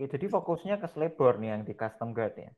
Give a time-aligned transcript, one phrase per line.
[0.00, 2.48] Oke, jadi fokusnya ke selebor nih yang di custom guard ya?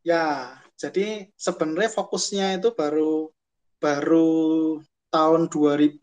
[0.00, 3.28] Ya, jadi sebenarnya fokusnya itu baru
[3.76, 4.80] baru
[5.12, 6.00] tahun 2000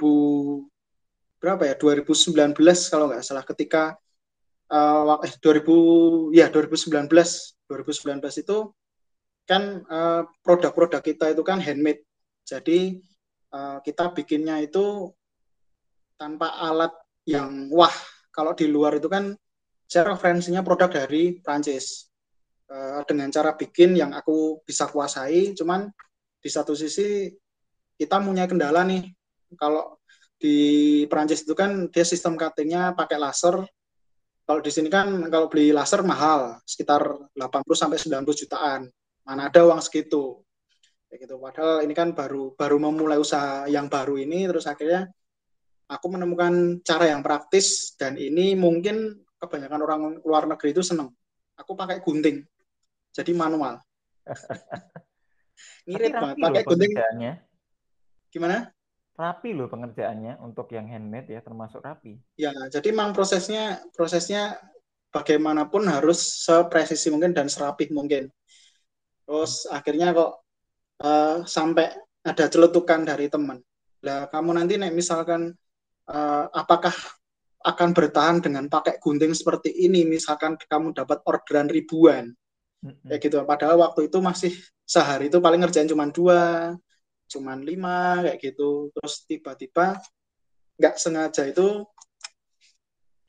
[1.41, 1.73] berapa ya?
[1.73, 2.53] 2019
[2.85, 3.97] kalau nggak salah ketika
[4.69, 7.17] uh, eh 2000 ya 2019
[7.65, 8.57] 2019 itu
[9.49, 12.05] kan uh, produk-produk kita itu kan handmade.
[12.45, 13.01] Jadi
[13.57, 15.09] uh, kita bikinnya itu
[16.13, 16.93] tanpa alat
[17.25, 17.89] yang wah.
[18.29, 19.33] Kalau di luar itu kan
[19.89, 22.13] saya referensinya produk dari Prancis
[22.69, 25.89] uh, dengan cara bikin yang aku bisa kuasai cuman
[26.37, 27.33] di satu sisi
[27.97, 29.09] kita punya kendala nih
[29.57, 29.99] kalau
[30.39, 30.57] di
[31.11, 33.59] Perancis itu kan dia sistem cuttingnya pakai laser.
[34.47, 38.81] Kalau di sini kan kalau beli laser mahal, sekitar 80 sampai 90 jutaan.
[39.27, 40.41] Mana ada uang segitu.
[41.11, 41.35] Kayak gitu.
[41.37, 45.11] Padahal ini kan baru baru memulai usaha yang baru ini terus akhirnya
[45.91, 51.09] aku menemukan cara yang praktis dan ini mungkin kebanyakan orang luar negeri itu seneng.
[51.55, 52.43] Aku pakai gunting.
[53.15, 53.79] Jadi manual.
[55.89, 56.93] Ngirit banget pakai gunting.
[58.29, 58.69] Gimana?
[59.19, 62.15] rapi loh pengerjaannya untuk yang handmade ya termasuk rapi.
[62.39, 64.55] Ya, jadi memang prosesnya prosesnya
[65.11, 68.31] bagaimanapun harus sepresisi mungkin dan serapih mungkin.
[69.27, 69.75] Terus hmm.
[69.75, 70.31] akhirnya kok
[71.03, 71.91] uh, sampai
[72.23, 73.59] ada celetukan dari teman.
[74.07, 75.51] Lah kamu nanti nek misalkan
[76.07, 76.95] uh, apakah
[77.59, 82.31] akan bertahan dengan pakai gunting seperti ini misalkan kamu dapat orderan ribuan.
[82.79, 83.37] Kayak gitu.
[83.43, 84.55] Padahal waktu itu masih
[84.87, 86.71] sehari itu paling ngerjain cuma dua,
[87.29, 90.01] cuman lima kayak gitu terus tiba-tiba
[90.81, 91.85] nggak sengaja itu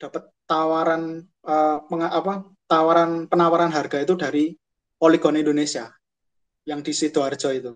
[0.01, 1.77] dapat tawaran uh,
[2.09, 4.57] apa tawaran penawaran harga itu dari
[4.97, 5.93] Polygon Indonesia
[6.65, 7.71] yang di sidoarjo itu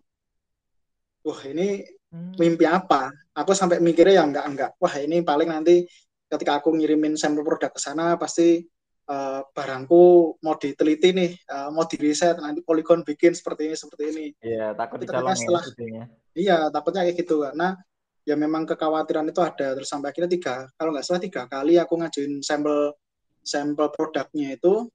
[1.22, 2.42] wah ini hmm.
[2.42, 5.86] mimpi apa aku sampai mikirnya ya enggak enggak wah ini paling nanti
[6.31, 8.65] ketika aku ngirimin sampel produk ke sana pasti
[9.09, 14.25] uh, barangku mau diteliti nih, uh, mau diriset nanti poligon bikin seperti ini seperti ini.
[14.41, 16.03] Iya, takut dicolong ya setelah, ya.
[16.35, 17.77] Iya, takutnya kayak gitu karena
[18.25, 21.93] ya memang kekhawatiran itu ada terus sampai akhirnya tiga kalau nggak salah tiga kali aku
[21.93, 22.97] ngajuin sampel
[23.45, 24.89] sampel produknya itu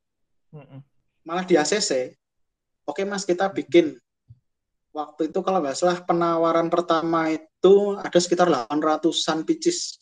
[0.51, 0.81] mm -mm.
[1.23, 2.19] malah di ACC
[2.91, 3.95] oke mas kita bikin
[4.91, 10.00] waktu itu kalau nggak salah penawaran pertama itu ada sekitar 800-an pieces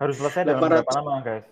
[0.00, 1.46] harus selesai dalam berapa lama guys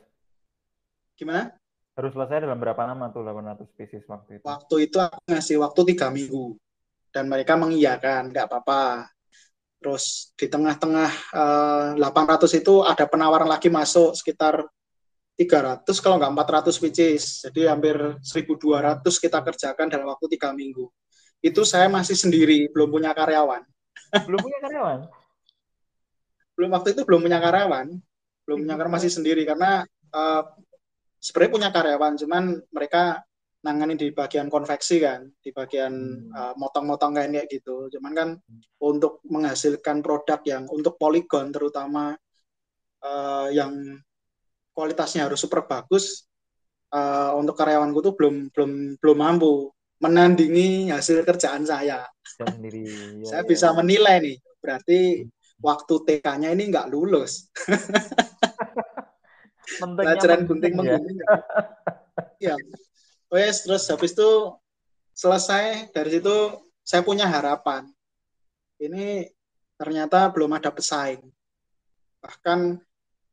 [1.15, 1.55] Gimana?
[1.95, 4.43] Harus selesai dalam berapa lama tuh 800 spesies waktu itu?
[4.43, 6.59] Waktu itu aku ngasih waktu tiga minggu.
[7.15, 9.15] Dan mereka mengiyakan, nggak apa-apa.
[9.79, 14.67] Terus di tengah-tengah uh, eh, 800 itu ada penawaran lagi masuk sekitar
[15.39, 16.35] 300 kalau nggak
[16.67, 17.47] 400 spesies.
[17.47, 17.95] Jadi hampir
[18.27, 20.91] 1200 kita kerjakan dalam waktu tiga minggu.
[21.39, 23.63] Itu saya masih sendiri, belum punya karyawan.
[24.27, 24.99] Belum punya karyawan?
[26.55, 27.87] belum waktu itu belum punya karyawan.
[28.47, 29.85] Belum punya karyawan masih sendiri karena
[30.15, 30.43] uh,
[31.19, 33.25] sebenarnya punya karyawan cuman mereka
[33.65, 35.93] nangani di bagian konveksi kan di bagian
[36.29, 36.37] hmm.
[36.37, 38.61] uh, motong-motong kayak gitu cuman kan hmm.
[38.85, 42.13] untuk menghasilkan produk yang untuk poligon terutama
[43.01, 43.73] uh, yang
[44.77, 46.29] kualitasnya harus super bagus
[46.93, 49.73] uh, untuk karyawanku tuh belum belum belum mampu
[50.03, 52.05] menandingi hasil kerjaan saya.
[52.21, 52.85] Sendiri,
[53.25, 53.49] ya, saya ya.
[53.49, 55.31] bisa menilai nih, berarti hmm.
[55.63, 57.51] Waktu TK-nya ini nggak lulus.
[59.81, 60.79] pelajaran gunting ya.
[60.79, 61.19] menggunting
[62.39, 62.57] ya
[63.33, 64.31] wes terus habis itu
[65.15, 66.37] selesai dari situ
[66.85, 67.89] saya punya harapan
[68.79, 69.27] ini
[69.75, 71.23] ternyata belum ada pesaing
[72.23, 72.79] bahkan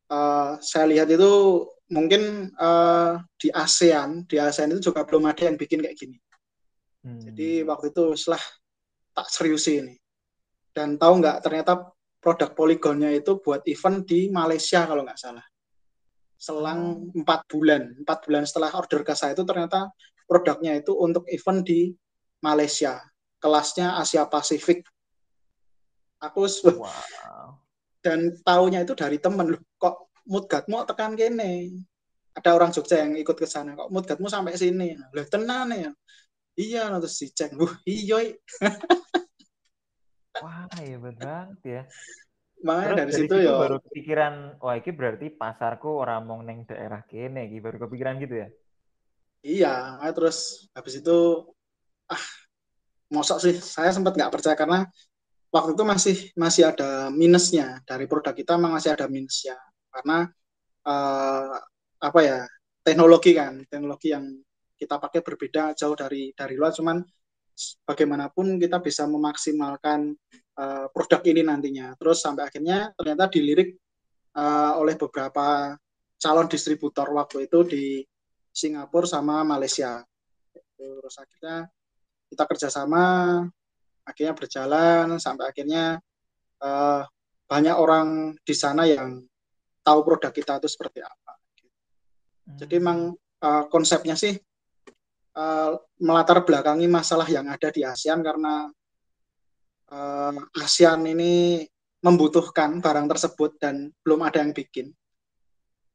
[0.09, 5.59] uh, saya lihat itu mungkin uh, di ASEAN di ASEAN itu juga belum ada yang
[5.59, 6.17] bikin kayak gini
[7.05, 7.21] hmm.
[7.31, 8.43] jadi waktu itu setelah
[9.11, 9.99] tak serius ini
[10.71, 15.43] dan tahu nggak ternyata produk poligonnya itu buat event di Malaysia kalau nggak salah.
[16.37, 17.97] Selang empat bulan.
[17.97, 19.89] Empat bulan setelah order ke saya itu ternyata
[20.29, 21.91] produknya itu untuk event di
[22.45, 23.01] Malaysia.
[23.41, 24.85] Kelasnya Asia Pasifik.
[26.21, 27.57] Aku wow.
[28.05, 31.73] dan tahunya itu dari temen loh kok mutgatmu tekan gini
[32.37, 34.93] ada orang Jogja yang ikut ke sana kok mutgatmu sampai sini?
[35.11, 35.91] Lah tenan ya.
[36.53, 38.37] Iya terus dicek wah iya
[40.39, 41.81] wah ya banget ya.
[42.61, 47.01] Makanya dari, dari situ ya baru kepikiran wah ini berarti pasarku orang mau neng daerah
[47.09, 47.65] kene gitu.
[47.65, 48.47] Baru kepikiran gitu ya.
[49.41, 51.49] Iya, terus habis itu
[52.05, 52.25] ah
[53.09, 53.55] mosok sih.
[53.57, 54.85] Saya sempat nggak percaya karena
[55.49, 57.81] waktu itu masih masih ada minusnya.
[57.81, 59.57] Dari produk kita memang masih ada minusnya.
[59.89, 60.29] Karena
[60.85, 61.57] uh,
[61.97, 62.45] apa ya
[62.85, 63.65] teknologi kan.
[63.65, 64.29] Teknologi yang
[64.77, 66.69] kita pakai berbeda jauh dari dari luar.
[66.77, 67.01] Cuman
[67.85, 70.15] bagaimanapun kita bisa memaksimalkan
[70.57, 71.93] uh, produk ini nantinya.
[71.97, 73.77] Terus sampai akhirnya ternyata dilirik
[74.35, 75.75] uh, oleh beberapa
[76.21, 77.85] calon distributor waktu itu di
[78.51, 80.03] Singapura sama Malaysia.
[80.77, 81.69] Terus akhirnya
[82.31, 83.05] kita kerjasama,
[84.05, 85.99] akhirnya berjalan sampai akhirnya
[86.61, 87.03] uh,
[87.47, 89.23] banyak orang di sana yang
[89.83, 91.33] tahu produk kita itu seperti apa.
[92.55, 93.11] Jadi memang
[93.43, 94.35] uh, konsepnya sih
[95.35, 98.67] uh, melatar belakangi masalah yang ada di ASEAN karena
[99.91, 101.63] uh, ASEAN ini
[102.01, 104.89] membutuhkan barang tersebut dan belum ada yang bikin.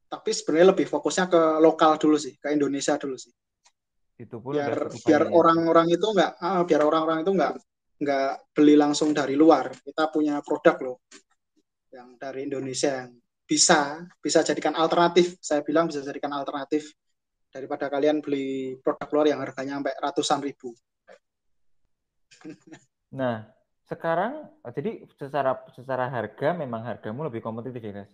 [0.07, 3.33] Tapi sebenarnya lebih fokusnya ke lokal dulu sih, ke Indonesia dulu sih.
[4.17, 7.53] Itu pun biar biar orang-orang itu nggak, ah, biar orang-orang itu nggak
[7.97, 9.67] nggak beli langsung dari luar.
[9.75, 10.97] Kita punya produk loh
[11.91, 13.11] yang dari Indonesia yang
[13.43, 15.35] bisa bisa jadikan alternatif.
[15.43, 16.87] Saya bilang bisa jadikan alternatif
[17.57, 20.69] daripada kalian beli produk luar yang harganya sampai ratusan ribu.
[23.17, 23.49] Nah,
[23.89, 24.45] sekarang
[24.77, 28.11] jadi secara secara harga memang hargamu lebih kompetitif ya guys?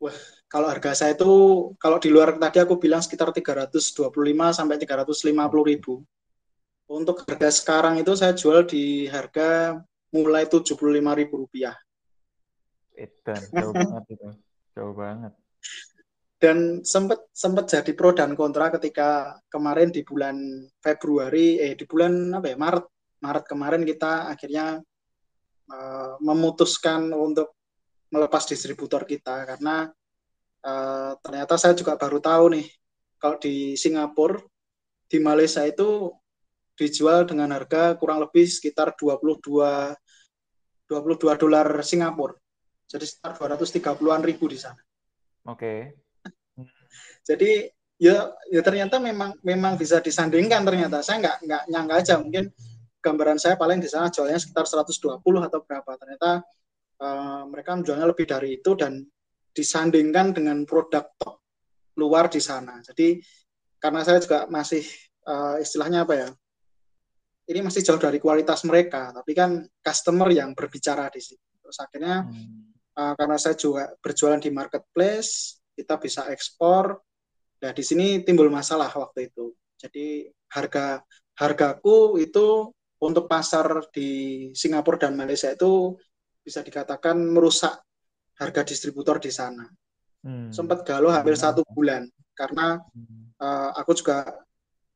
[0.00, 0.16] Wah,
[0.48, 1.32] kalau harga saya itu
[1.80, 4.12] kalau di luar tadi aku bilang sekitar 325
[4.52, 6.04] sampai 350 ribu.
[6.90, 9.78] Untuk harga sekarang itu saya jual di harga
[10.10, 10.74] mulai 75
[11.16, 11.76] ribu rupiah.
[12.92, 14.28] Itu jauh banget itu,
[14.74, 15.32] jauh banget.
[16.40, 20.40] Dan sempat sempat jadi pro dan kontra ketika kemarin di bulan
[20.80, 22.86] Februari, eh di bulan apa ya Maret
[23.20, 24.80] Maret kemarin kita akhirnya
[25.68, 27.52] uh, memutuskan untuk
[28.08, 29.92] melepas distributor kita karena
[30.64, 32.66] uh, ternyata saya juga baru tahu nih
[33.20, 34.40] kalau di Singapura
[35.12, 36.08] di Malaysia itu
[36.72, 39.44] dijual dengan harga kurang lebih sekitar 22
[40.88, 42.34] 22 dolar Singapura.
[42.90, 44.80] Jadi sekitar 230-an ribu di sana.
[45.46, 45.54] Oke.
[45.54, 45.78] Okay.
[47.24, 47.68] Jadi
[48.00, 51.04] ya ya ternyata memang memang bisa disandingkan ternyata.
[51.04, 52.44] Saya nggak nggak nyangka aja mungkin
[53.00, 55.90] gambaran saya paling di sana jualnya sekitar 120 atau berapa.
[55.96, 56.30] Ternyata
[57.00, 59.04] uh, mereka menjualnya lebih dari itu dan
[59.50, 61.42] disandingkan dengan produk top
[61.98, 62.80] luar di sana.
[62.80, 63.20] Jadi
[63.80, 64.84] karena saya juga masih
[65.26, 66.28] uh, istilahnya apa ya?
[67.50, 71.42] Ini masih jauh dari kualitas mereka, tapi kan customer yang berbicara di sini.
[71.58, 72.94] Terus akhirnya hmm.
[72.94, 77.00] uh, karena saya juga berjualan di marketplace, kita bisa ekspor.
[77.64, 79.56] Nah, di sini timbul masalah waktu itu.
[79.80, 81.00] Jadi harga
[81.40, 82.68] hargaku itu
[83.00, 84.10] untuk pasar di
[84.52, 85.96] Singapura dan Malaysia itu
[86.44, 87.80] bisa dikatakan merusak
[88.36, 89.64] harga distributor di sana.
[90.20, 90.52] Hmm.
[90.52, 91.44] Sempat galau hampir hmm.
[91.48, 92.04] satu bulan
[92.36, 92.76] karena
[93.40, 94.24] uh, aku juga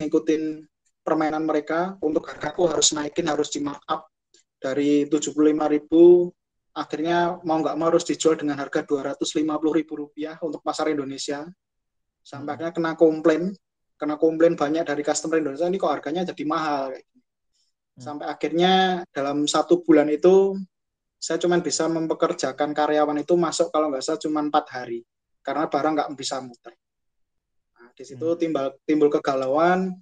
[0.01, 0.69] ngikutin
[1.05, 4.09] permainan mereka untuk hargaku harus naikin harus di markup
[4.61, 5.33] dari 75.000
[6.75, 9.47] akhirnya mau nggak mau harus dijual dengan harga 250.000
[9.95, 11.47] rupiah untuk pasar Indonesia
[12.21, 12.55] sampai hmm.
[12.59, 13.43] akhirnya kena komplain
[13.95, 16.91] kena komplain banyak dari customer Indonesia ini kok harganya jadi mahal
[17.95, 18.03] Hmm.
[18.03, 20.59] Sampai akhirnya dalam satu bulan itu
[21.23, 25.07] saya cuma bisa mempekerjakan karyawan itu masuk kalau nggak salah cuma empat hari
[25.41, 26.75] karena barang nggak bisa muter.
[27.79, 28.39] Nah, di situ hmm.
[28.39, 29.95] timbul timbul kegalauan.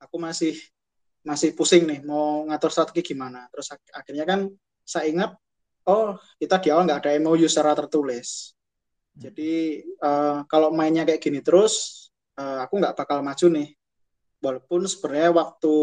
[0.00, 0.56] Aku masih
[1.26, 3.44] masih pusing nih mau ngatur strategi gimana.
[3.52, 4.40] Terus akhirnya kan
[4.88, 5.36] saya ingat,
[5.88, 8.52] oh kita di awal nggak ada MOU secara tertulis.
[9.16, 9.20] Hmm.
[9.28, 12.06] Jadi uh, kalau mainnya kayak gini terus,
[12.38, 13.68] uh, aku nggak bakal maju nih
[14.38, 15.74] walaupun sebenarnya waktu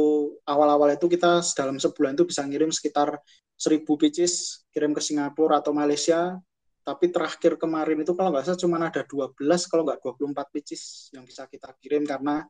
[0.47, 3.19] awal-awal itu kita dalam sebulan itu bisa ngirim sekitar
[3.59, 6.39] 1000 pieces kirim ke Singapura atau Malaysia
[6.85, 9.35] tapi terakhir kemarin itu kalau nggak salah cuma ada 12
[9.67, 12.45] kalau nggak 24 pieces yang bisa kita kirim karena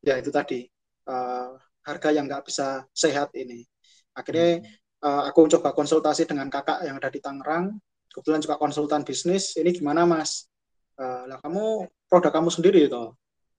[0.00, 0.64] ya itu tadi
[1.10, 3.66] uh, harga yang nggak bisa sehat ini
[4.16, 4.64] akhirnya
[5.04, 7.76] uh, aku coba konsultasi dengan kakak yang ada di Tangerang.
[8.10, 9.54] Kebetulan juga konsultan bisnis.
[9.54, 10.50] Ini gimana mas?
[11.00, 13.14] Uh, lah kamu produk kamu sendiri itu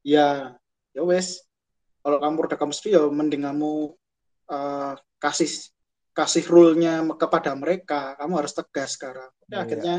[0.05, 0.53] ya
[0.93, 1.41] ya wes.
[2.01, 3.73] Kalau kamu produk kamu sendiri ya mending kamu
[4.51, 5.49] uh, kasih
[6.11, 8.19] kasih rule-nya kepada mereka.
[8.19, 9.31] Kamu harus tegas sekarang.
[9.47, 9.95] Ya, akhirnya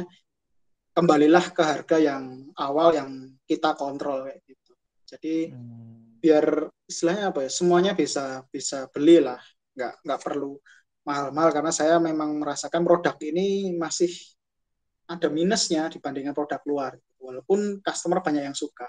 [0.92, 3.10] kembalilah ke harga yang awal yang
[3.48, 4.72] kita kontrol kayak gitu.
[5.08, 6.20] Jadi hmm.
[6.20, 7.50] biar istilahnya apa ya?
[7.50, 9.40] Semuanya bisa bisa belilah
[9.72, 10.60] nggak nggak perlu
[11.02, 14.10] mahal-mahal karena saya memang merasakan produk ini masih
[15.10, 16.92] ada minusnya dibandingkan produk luar.
[17.22, 18.88] Walaupun customer banyak yang suka.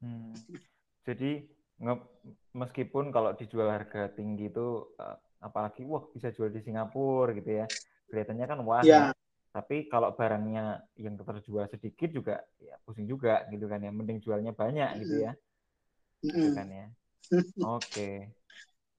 [0.00, 0.32] Hmm.
[1.04, 1.44] jadi
[2.56, 7.66] meskipun kalau dijual harga tinggi itu uh, apalagi wah bisa jual di Singapura gitu ya
[8.08, 8.80] kelihatannya kan wah.
[8.80, 9.12] Ya.
[9.50, 14.54] tapi kalau barangnya yang terjual sedikit juga ya pusing juga gitu kan ya mending jualnya
[14.54, 15.32] banyak gitu ya.
[16.22, 16.86] Gitu kan ya.
[17.66, 17.82] Oke.
[17.82, 18.14] Okay.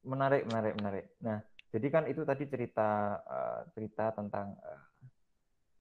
[0.03, 1.06] menarik menarik menarik.
[1.24, 1.39] Nah
[1.72, 4.84] jadi kan itu tadi cerita uh, cerita tentang uh,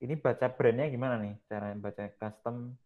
[0.01, 2.79] ini baca brandnya gimana nih cara baca custom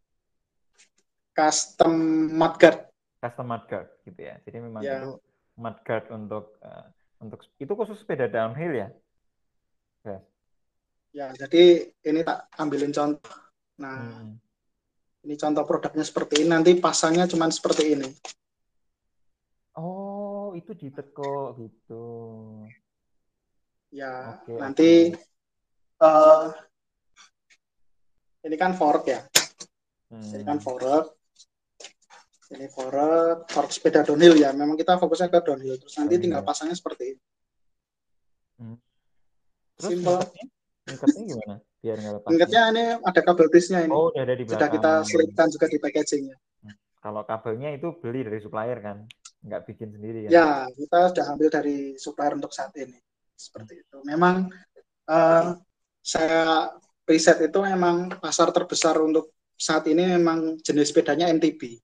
[1.37, 1.93] custom
[2.33, 2.89] mudguard
[3.21, 4.41] custom mudguard gitu ya.
[4.49, 5.05] Jadi memang yeah.
[5.05, 5.21] itu
[5.61, 6.89] mudguard untuk uh,
[7.21, 8.89] untuk itu khusus sepeda downhill ya.
[10.05, 10.19] Ya.
[11.15, 13.31] Ya, jadi ini tak ambilin contoh.
[13.79, 14.35] Nah, hmm.
[15.29, 18.09] ini contoh produknya seperti ini nanti pasangnya cuma seperti ini
[19.79, 22.05] oh itu diteko gitu
[23.95, 26.03] ya okay, nanti okay.
[26.03, 26.51] Uh,
[28.43, 29.23] ini kan fork ya
[30.11, 30.31] hmm.
[30.35, 31.15] ini kan fork
[32.51, 36.75] ini fork fork sepeda downhill ya memang kita fokusnya ke downhill terus nanti tinggal pasangnya
[36.75, 37.23] seperti ini
[38.59, 38.77] hmm.
[39.79, 40.21] Terus Simple.
[40.85, 41.55] Ingkatnya gimana?
[41.81, 42.31] Biar nggak lepas.
[42.31, 43.93] Ingkatnya ini ada kabel tisnya ini.
[43.93, 44.59] Oh, udah ada di belakang.
[44.59, 46.37] Sudah kita selipkan juga di packagingnya.
[46.65, 46.77] Hmm.
[47.01, 48.97] Kalau kabelnya itu beli dari supplier kan?
[49.45, 50.31] Nggak bikin sendiri ya?
[50.31, 52.97] Ya, kita sudah ambil dari supplier untuk saat ini.
[53.35, 53.97] Seperti itu.
[54.07, 54.49] Memang
[55.11, 55.59] uh,
[56.01, 56.71] saya
[57.05, 61.79] riset itu memang pasar terbesar untuk saat ini memang jenis sepedanya MTB.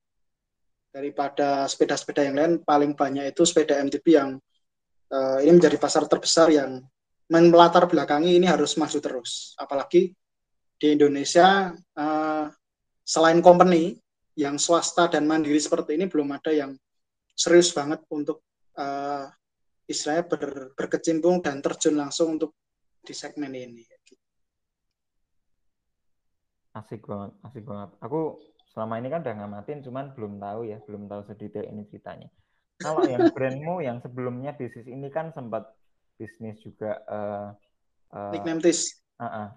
[0.91, 4.31] Daripada sepeda-sepeda yang lain, paling banyak itu sepeda MTB yang
[5.15, 6.83] uh, ini menjadi pasar terbesar yang
[7.31, 9.55] melatar belakangi ini harus maju terus.
[9.55, 10.11] Apalagi
[10.81, 12.47] di Indonesia uh,
[13.07, 13.95] selain company
[14.35, 16.75] yang swasta dan mandiri seperti ini belum ada yang
[17.39, 18.43] serius banget untuk
[18.75, 19.31] uh,
[19.91, 20.43] istilahnya ber,
[20.79, 22.55] berkecimpung dan terjun langsung untuk
[23.03, 23.83] di segmen ini.
[26.71, 27.91] Asik banget, asik banget.
[27.99, 28.39] Aku
[28.71, 32.31] selama ini kan udah ngamatin, cuman belum tahu ya, belum tahu sedetail ini ceritanya.
[32.79, 35.75] Kalau yang brandmu yang sebelumnya bisnis ini kan sempat
[36.15, 37.49] bisnis juga uh,
[38.15, 39.03] uh, Nick Nemtis.
[39.19, 39.49] Uh -uh.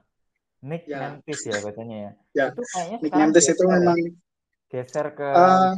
[0.66, 1.00] Nick ya.
[1.14, 2.12] Nemtis ya bacanya ya.
[2.34, 2.46] ya.
[2.50, 4.00] Itu kayaknya Nick Nemtis itu memang
[4.74, 5.72] geser ke uh,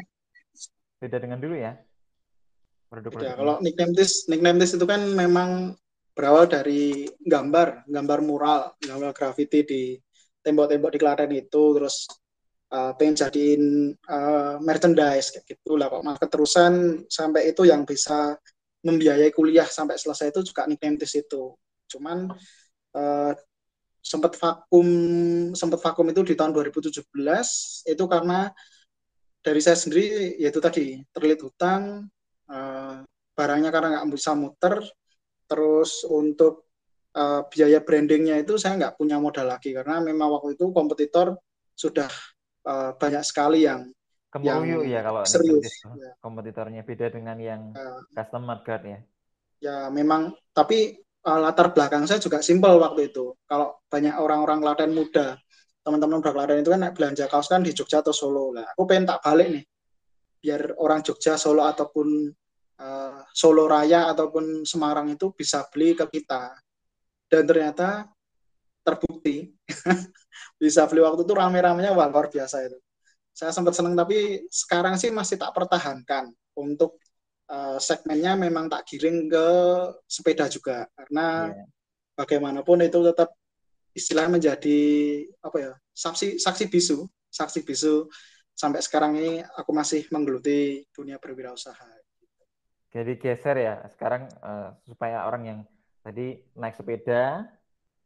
[1.04, 1.76] beda dengan dulu ya.
[2.90, 3.26] Produk-produk.
[3.26, 5.74] Ya, kalau Nick Nemtis, Nick Nemtis itu kan memang
[6.16, 9.82] berawal dari gambar, gambar mural, gambar graffiti di
[10.40, 12.08] tembok-tembok di Klaten itu, terus
[12.72, 16.04] uh, pengen jadiin uh, merchandise kayak gitulah kok.
[16.06, 18.38] Maka terusan sampai itu yang bisa
[18.86, 21.58] membiayai kuliah sampai selesai itu juga nickname tes itu.
[21.90, 22.30] Cuman
[22.96, 23.34] uh,
[24.06, 24.88] sempat vakum
[25.58, 27.02] sempat vakum itu di tahun 2017
[27.90, 28.54] itu karena
[29.42, 32.06] dari saya sendiri yaitu tadi terlilit hutang
[32.50, 33.02] uh,
[33.36, 34.82] barangnya karena nggak bisa muter
[35.46, 36.70] terus untuk
[37.14, 41.38] uh, biaya brandingnya itu saya nggak punya modal lagi karena memang waktu itu kompetitor
[41.76, 42.10] sudah
[42.66, 43.90] uh, banyak sekali yang
[44.36, 46.12] Kemuyu ya kalau serius ya.
[46.20, 48.04] kompetitornya beda dengan yang ya.
[48.20, 49.00] customer guard ya.
[49.64, 53.32] Ya memang tapi uh, latar belakang saya juga simpel waktu itu.
[53.48, 55.40] Kalau banyak orang-orang Klaten muda,
[55.88, 58.68] teman-teman udah Klaten itu kan naik belanja kaos kan di Jogja atau Solo lah.
[58.76, 59.64] Aku pengen tak balik nih,
[60.46, 62.30] biar orang Jogja, Solo ataupun
[62.78, 66.54] uh, Solo Raya ataupun Semarang itu bisa beli ke kita.
[67.26, 68.06] Dan ternyata
[68.86, 69.50] terbukti
[70.62, 72.78] bisa beli waktu itu rame-ramenya wah luar biasa itu
[73.36, 77.02] saya sempat senang tapi sekarang sih masih tak pertahankan untuk
[77.52, 79.48] uh, segmennya memang tak giring ke
[80.08, 81.68] sepeda juga karena yeah.
[82.16, 83.36] bagaimanapun itu tetap
[83.92, 84.80] istilah menjadi
[85.44, 88.08] apa ya saksi saksi bisu saksi bisu
[88.56, 91.92] sampai sekarang ini aku masih menggeluti dunia berwirausaha.
[92.96, 95.60] Jadi geser ya sekarang uh, supaya orang yang
[96.00, 97.44] tadi naik sepeda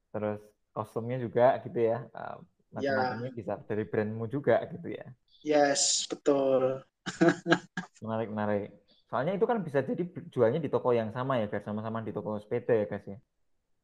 [0.10, 0.42] terus
[0.74, 2.42] kostumnya juga gitu ya uh,
[2.74, 3.38] macam-macamnya ya.
[3.38, 5.06] bisa dari brandmu juga gitu ya.
[5.42, 6.84] Yes, betul.
[8.04, 8.68] menarik, menarik.
[9.10, 12.38] Soalnya itu kan bisa jadi jualnya di toko yang sama ya, guys, sama-sama di toko
[12.38, 13.20] sepeda ya, guys ya.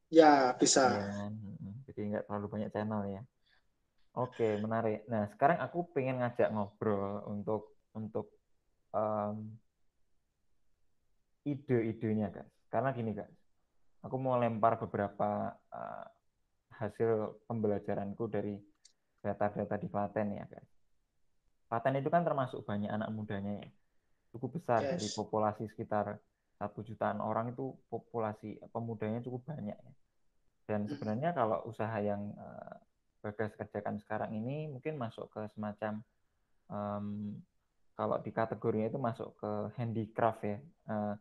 [0.06, 0.84] Ya, bisa.
[0.86, 1.26] Ya,
[1.90, 3.22] jadi nggak terlalu banyak channel ya.
[4.16, 5.04] Oke, menarik.
[5.12, 8.32] Nah, sekarang aku pengen ngajak ngobrol untuk untuk
[8.96, 9.52] um,
[11.44, 12.52] ide-idenya, guys.
[12.72, 13.36] Karena gini, guys.
[14.08, 16.06] Aku mau lempar beberapa uh,
[16.80, 18.54] hasil pembelajaranku dari
[19.24, 20.70] data-data di Klaten ya guys.
[21.66, 23.68] Klaten itu kan termasuk banyak anak mudanya ya.
[24.30, 24.90] Cukup besar yes.
[24.94, 26.20] dari populasi sekitar
[26.56, 29.92] satu jutaan orang itu populasi pemudanya cukup banyak ya.
[30.66, 32.76] Dan sebenarnya kalau usaha yang uh,
[33.26, 36.06] Bagas kerjakan sekarang ini mungkin masuk ke semacam
[36.70, 37.34] um,
[37.96, 40.58] kalau di kategorinya itu masuk ke handicraft ya,
[40.92, 41.14] uh,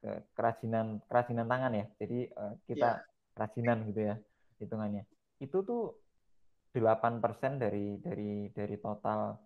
[0.00, 1.86] ke kerajinan kerajinan tangan ya.
[2.00, 3.32] Jadi uh, kita yeah.
[3.36, 4.14] kerajinan gitu ya
[4.58, 5.04] hitungannya.
[5.38, 6.00] Itu tuh
[6.74, 7.22] 8%
[7.60, 9.36] dari dari dari total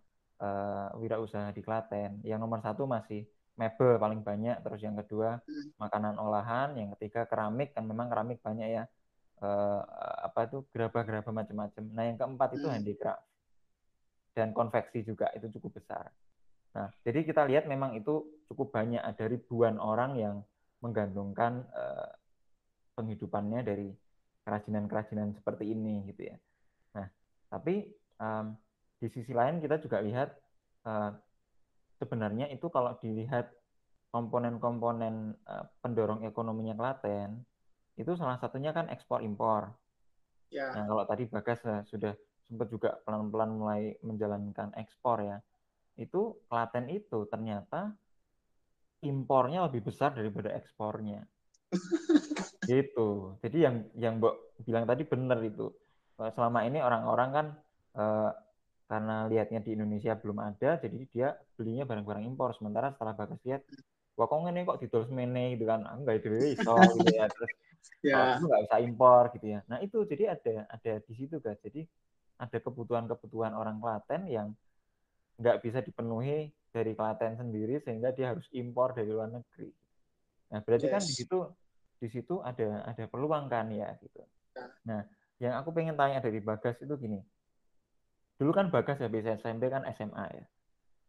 [0.40, 2.24] uh, wirausaha di Klaten.
[2.24, 3.26] Yang nomor satu masih
[3.58, 5.82] mebel paling banyak, terus yang kedua hmm.
[5.82, 8.84] makanan olahan, yang ketiga keramik kan memang keramik banyak ya.
[9.38, 9.82] Uh,
[10.26, 11.82] apa itu gerabah-gerabah macam-macam.
[11.94, 12.74] Nah yang keempat itu hmm.
[12.74, 13.22] handicraft
[14.34, 16.10] dan konveksi juga itu cukup besar.
[16.74, 20.36] Nah jadi kita lihat memang itu cukup banyak ada ribuan orang yang
[20.82, 22.10] menggantungkan uh,
[22.98, 23.94] penghidupannya dari
[24.42, 26.36] kerajinan-kerajinan seperti ini gitu ya.
[27.48, 27.88] Tapi
[28.20, 28.52] um,
[29.00, 30.30] di sisi lain kita juga lihat
[30.84, 31.10] uh,
[31.98, 33.48] sebenarnya itu kalau dilihat
[34.12, 37.44] komponen-komponen uh, pendorong ekonominya Klaten
[37.98, 39.74] itu salah satunya kan ekspor impor.
[40.48, 40.72] Ya.
[40.72, 42.14] Nah kalau tadi Bagas uh, sudah
[42.46, 45.36] sempat juga pelan-pelan mulai menjalankan ekspor ya,
[45.98, 47.92] itu Klaten itu ternyata
[49.02, 51.26] impornya lebih besar daripada ekspornya.
[52.70, 53.36] gitu.
[53.44, 55.68] Jadi yang yang Mbok bilang tadi benar itu.
[56.18, 57.46] Selama ini orang-orang kan
[57.94, 58.30] eh,
[58.88, 62.56] karena lihatnya di Indonesia belum ada, jadi dia belinya barang-barang impor.
[62.56, 63.62] Sementara setelah Bagas lihat,
[64.18, 67.30] wah kok ini kok didol semene gitu kan, enggak itu iso gitu ya.
[67.30, 67.50] Terus
[68.02, 68.42] ya.
[68.42, 69.60] nggak bisa impor gitu ya.
[69.70, 71.62] Nah itu jadi ada ada di situ guys.
[71.62, 71.86] Jadi
[72.38, 74.48] ada kebutuhan-kebutuhan orang Klaten yang
[75.38, 79.70] nggak bisa dipenuhi dari Klaten sendiri sehingga dia harus impor dari luar negeri.
[80.50, 80.94] Nah berarti yes.
[80.98, 81.38] kan di situ
[81.98, 84.18] di situ ada ada peluang kan ya gitu.
[84.18, 84.66] Ya.
[84.82, 85.00] Nah
[85.38, 87.22] yang aku pengen tanya dari Bagas itu gini,
[88.42, 90.46] dulu kan Bagas habis SMP kan SMA ya.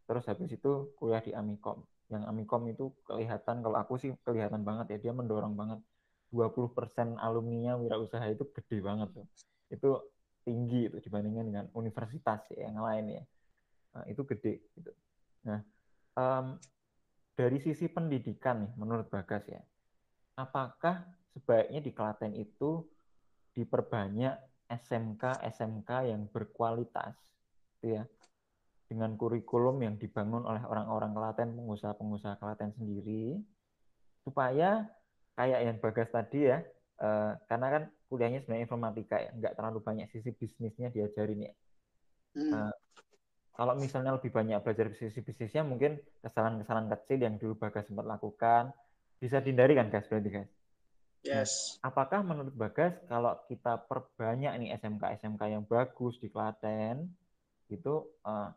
[0.06, 1.82] Terus habis itu kuliah di Amikom.
[2.10, 5.80] Yang Amikom itu kelihatan kalau aku sih kelihatan banget ya dia mendorong banget
[6.34, 9.28] 20% alumninya wirausaha itu gede banget tuh.
[9.70, 9.90] Itu
[10.46, 13.24] tinggi itu dibandingkan dengan universitas ya, yang lain ya.
[13.94, 14.92] Nah, itu gede gitu.
[15.46, 15.62] Nah,
[16.18, 16.58] um,
[17.34, 19.62] dari sisi pendidikan nih menurut Bagas ya.
[20.38, 22.86] Apakah sebaiknya di Klaten itu
[23.54, 24.38] diperbanyak
[24.70, 27.18] SMK SMK yang berkualitas
[27.80, 28.04] gitu ya
[28.90, 33.38] dengan kurikulum yang dibangun oleh orang-orang Klaten pengusaha-pengusaha Klaten sendiri
[34.26, 34.90] supaya
[35.38, 36.66] kayak yang Bagas tadi ya
[37.00, 41.54] eh, karena kan kuliahnya sebenarnya informatika ya nggak terlalu banyak sisi bisnisnya diajarin ya
[42.34, 42.52] hmm.
[42.52, 42.74] eh,
[43.54, 48.74] kalau misalnya lebih banyak belajar sisi bisnisnya mungkin kesalahan-kesalahan kecil yang dulu Bagas sempat lakukan
[49.22, 50.52] bisa dihindari kan guys berarti guys
[51.22, 51.78] yes.
[51.80, 57.06] Nah, apakah menurut Bagas kalau kita perbanyak nih SMK SMK yang bagus di Klaten
[57.70, 58.50] itu uh,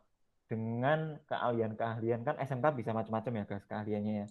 [0.47, 4.27] dengan keahlian-keahlian kan SMK bisa macam-macam ya guys keahliannya ya.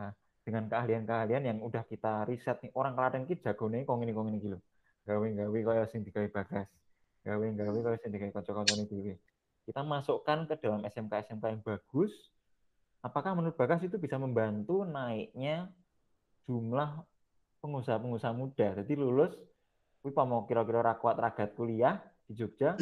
[0.00, 4.24] Nah, dengan keahlian-keahlian yang udah kita riset nih orang Klaten ki nih kok ngene kok
[4.24, 4.58] ngene iki lho.
[5.04, 6.68] Gawe-gawe kaya sing digawe Bagas.
[7.28, 9.14] Gawe-gawe kaya sing digawe kanca-kancane dhewe.
[9.64, 12.12] Kita masukkan ke dalam SMK SMK yang bagus.
[13.04, 15.68] Apakah menurut Bagas itu bisa membantu naiknya
[16.48, 17.04] jumlah
[17.60, 18.80] pengusaha-pengusaha muda.
[18.80, 19.32] Jadi lulus,
[20.04, 22.76] wih mau kira-kira rakwat ragat kuliah di Jogja,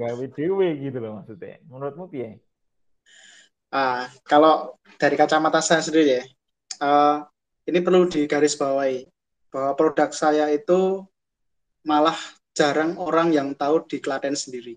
[0.00, 1.58] gawe dewe gitu loh maksudnya.
[1.66, 2.38] Menurutmu piye?
[3.68, 6.24] Uh, kalau dari kacamata saya sendiri ya,
[6.80, 7.26] uh,
[7.68, 9.04] ini perlu digarisbawahi
[9.52, 11.04] bahwa produk saya itu
[11.84, 12.16] malah
[12.56, 14.74] jarang orang yang tahu di Klaten sendiri.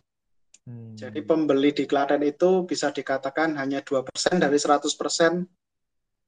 [0.68, 0.94] Hmm.
[0.94, 4.86] Jadi pembeli di Klaten itu bisa dikatakan hanya dua persen dari 100%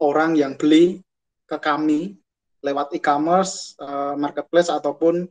[0.02, 1.04] orang yang beli
[1.46, 2.18] ke kami
[2.64, 5.28] lewat e-commerce, uh, marketplace ataupun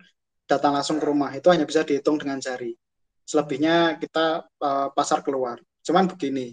[0.52, 2.76] datang langsung ke rumah itu hanya bisa dihitung dengan jari.
[3.24, 5.56] Selebihnya kita uh, pasar keluar.
[5.80, 6.52] Cuman begini,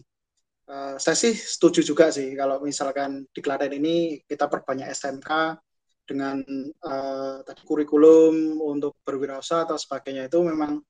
[0.72, 5.60] uh, saya sih setuju juga sih kalau misalkan di Klaten ini kita perbanyak SMK
[6.08, 6.42] dengan
[6.88, 10.82] uh, tadi kurikulum untuk berwirausaha atau sebagainya itu memang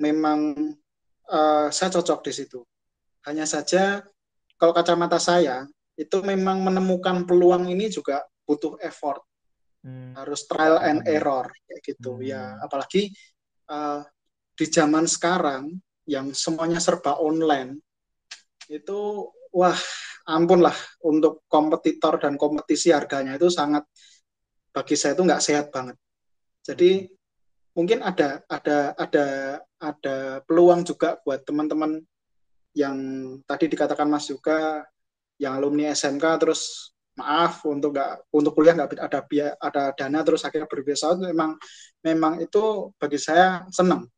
[0.00, 0.38] memang
[1.28, 2.60] uh, saya cocok di situ.
[3.26, 4.00] Hanya saja
[4.56, 5.66] kalau kacamata saya
[5.98, 9.24] itu memang menemukan peluang ini juga butuh effort
[9.84, 10.16] hmm.
[10.16, 12.26] harus trial and error kayak gitu hmm.
[12.26, 13.12] ya apalagi
[13.68, 14.00] uh,
[14.56, 15.76] di zaman sekarang
[16.08, 17.78] yang semuanya serba online
[18.72, 19.76] itu wah
[20.24, 23.84] ampun lah untuk kompetitor dan kompetisi harganya itu sangat
[24.72, 25.96] bagi saya itu nggak sehat banget
[26.64, 27.06] jadi
[27.76, 29.26] mungkin ada ada ada
[29.82, 30.16] ada
[30.48, 32.00] peluang juga buat teman-teman
[32.74, 32.96] yang
[33.46, 34.82] tadi dikatakan Mas juga
[35.38, 40.42] yang alumni SMK terus maaf untuk nggak untuk kuliah nggak ada biaya ada dana terus
[40.42, 41.54] akhirnya berbiasa memang
[42.02, 44.10] memang itu bagi saya senang.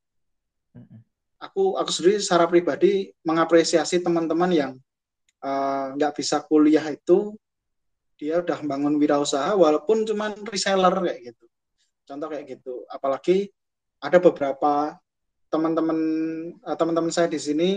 [1.37, 4.73] Aku aku sendiri secara pribadi mengapresiasi teman-teman yang
[5.45, 7.37] uh, nggak bisa kuliah itu
[8.17, 11.45] dia udah bangun wirausaha walaupun cuma reseller kayak gitu.
[12.09, 12.75] Contoh kayak gitu.
[12.89, 13.53] Apalagi
[14.01, 14.97] ada beberapa
[15.53, 15.99] teman-teman
[16.65, 17.71] uh, teman-teman saya di sini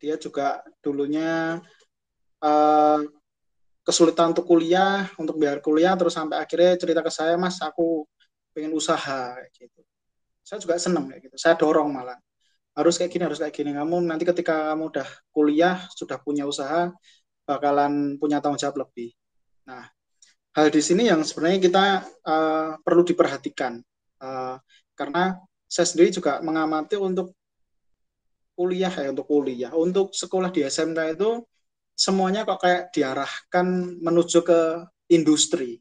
[0.00, 1.60] dia juga dulunya
[2.42, 3.00] uh,
[3.90, 8.06] kesulitan untuk kuliah, untuk biar kuliah, terus sampai akhirnya cerita ke saya, Mas, aku
[8.54, 9.82] pengen usaha gitu.
[10.46, 11.36] Saya juga seneng kayak gitu.
[11.36, 12.18] Saya dorong malah.
[12.78, 13.74] Harus kayak gini, harus kayak gini.
[13.74, 16.94] Kamu nanti ketika kamu udah kuliah, sudah punya usaha,
[17.42, 19.10] bakalan punya tanggung jawab lebih.
[19.66, 19.90] Nah,
[20.54, 21.84] hal di sini yang sebenarnya kita
[22.26, 23.82] uh, perlu diperhatikan.
[24.22, 24.56] Uh,
[24.94, 25.34] karena
[25.66, 27.34] saya sendiri juga mengamati untuk
[28.60, 31.40] kuliah ya untuk kuliah untuk sekolah di SMK itu
[32.00, 33.66] semuanya kok kayak diarahkan
[34.00, 34.60] menuju ke
[35.12, 35.76] industri.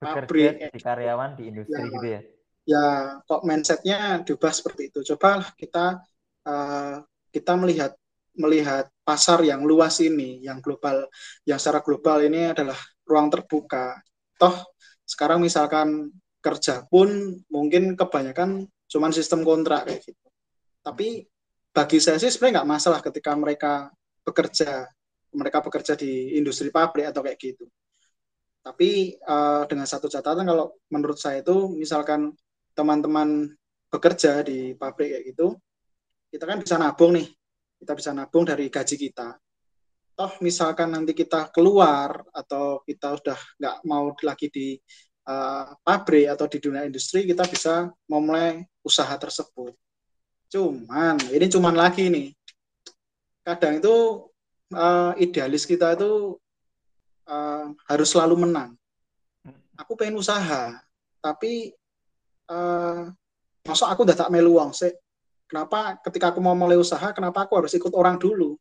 [0.00, 2.20] Pabrik di karyawan di industri ya, gitu ya?
[2.62, 2.86] Ya
[3.28, 5.04] kok mindsetnya diubah seperti itu.
[5.12, 6.00] Coba kita
[6.48, 7.92] uh, kita melihat
[8.32, 11.04] melihat pasar yang luas ini yang global
[11.44, 14.00] yang secara global ini adalah ruang terbuka.
[14.40, 14.56] Toh
[15.04, 16.08] sekarang misalkan
[16.40, 20.26] kerja pun mungkin kebanyakan cuman sistem kontrak kayak gitu.
[20.80, 21.28] Tapi
[21.70, 23.92] bagi saya sih sebenarnya nggak masalah ketika mereka
[24.26, 24.88] bekerja
[25.32, 27.64] mereka bekerja di industri pabrik atau kayak gitu.
[28.62, 32.30] Tapi uh, dengan satu catatan kalau menurut saya itu misalkan
[32.72, 33.50] teman-teman
[33.90, 35.58] bekerja di pabrik kayak gitu
[36.32, 37.28] kita kan bisa nabung nih.
[37.76, 39.36] Kita bisa nabung dari gaji kita.
[40.16, 44.68] Toh misalkan nanti kita keluar atau kita udah nggak mau lagi di
[45.28, 49.76] uh, pabrik atau di dunia industri kita bisa memulai usaha tersebut.
[50.48, 52.32] Cuman ini cuman lagi nih.
[53.44, 53.94] Kadang itu
[54.72, 56.36] uh, idealis kita itu
[57.28, 58.76] uh, harus selalu menang.
[59.78, 60.80] Aku pengen usaha
[61.22, 61.72] tapi
[62.50, 63.08] uh,
[63.62, 64.90] masuk aku udah tak meluang sih
[65.52, 68.56] kenapa ketika aku mau mulai usaha kenapa aku harus ikut orang dulu?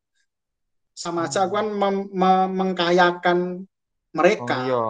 [0.91, 2.11] Sama aja aku kan mem
[2.51, 3.63] mengkayakan
[4.11, 4.67] mereka.
[4.67, 4.85] Oh, iya.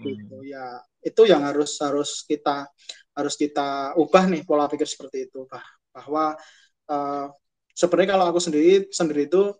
[0.00, 0.80] Gitu ya.
[1.04, 2.72] Itu yang harus harus kita
[3.12, 5.60] harus kita ubah nih pola pikir seperti itu, bah.
[5.92, 6.32] Bahwa
[6.88, 7.28] uh,
[7.76, 9.52] sebenarnya kalau aku sendiri sendiri itu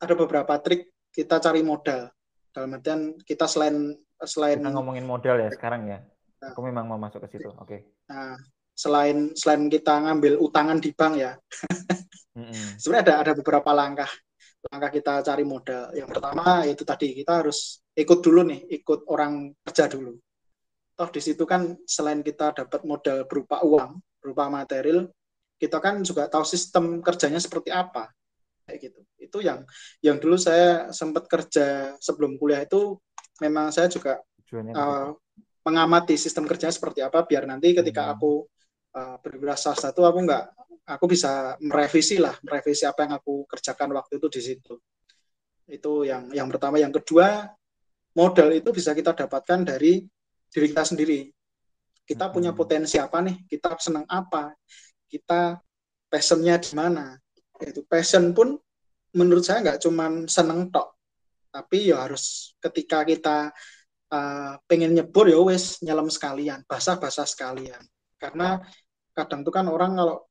[0.00, 2.12] ada beberapa trik kita cari modal.
[2.52, 3.92] Dalam artian kita selain
[4.24, 5.98] selain kita ngomongin modal ya sekarang ya.
[6.40, 7.48] Nah, aku memang mau masuk ke situ.
[7.52, 7.60] Oke.
[7.64, 7.80] Okay.
[8.12, 8.36] Nah,
[8.76, 11.32] selain selain kita ngambil utangan di bank ya.
[12.36, 12.68] mm -hmm.
[12.80, 14.08] Sebenarnya ada ada beberapa langkah
[14.72, 15.94] langkah kita cari modal.
[15.94, 20.16] Yang pertama itu tadi kita harus ikut dulu nih, ikut orang kerja dulu.
[20.96, 25.12] Toh di situ kan selain kita dapat modal berupa uang, berupa material,
[25.60, 28.15] kita kan juga tahu sistem kerjanya seperti apa.
[28.66, 29.00] Kayak gitu.
[29.16, 29.62] Itu yang
[30.02, 32.98] yang dulu saya sempat kerja sebelum kuliah itu
[33.38, 34.18] memang saya juga
[34.52, 35.14] uh,
[35.62, 38.12] mengamati sistem kerjanya seperti apa biar nanti ketika hmm.
[38.18, 38.32] aku
[38.94, 40.44] uh, berwirausaha satu aku nggak
[40.86, 44.74] aku bisa merevisi lah, merevisi apa yang aku kerjakan waktu itu di situ.
[45.66, 47.50] Itu yang yang pertama, yang kedua
[48.14, 50.06] modal itu bisa kita dapatkan dari
[50.46, 51.26] diri kita sendiri.
[52.06, 52.34] Kita hmm.
[52.34, 53.50] punya potensi apa nih?
[53.50, 54.54] Kita senang apa?
[55.10, 55.58] Kita
[56.06, 57.18] passionnya di mana?
[57.62, 58.56] Itu passion pun
[59.16, 60.92] menurut saya nggak cuma seneng tok,
[61.48, 63.48] tapi ya harus ketika kita
[64.12, 67.80] uh, pengen nyebur ya wes nyelam sekalian, basah-basah sekalian.
[68.20, 68.60] Karena
[69.16, 70.28] kadang tuh kan orang kalau